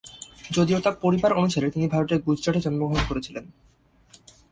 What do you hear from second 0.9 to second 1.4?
পরিবার